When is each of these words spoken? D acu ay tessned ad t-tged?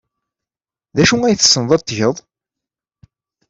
D 0.95 0.97
acu 1.03 1.15
ay 1.23 1.35
tessned 1.35 1.69
ad 1.75 1.81
t-tged? 1.81 2.17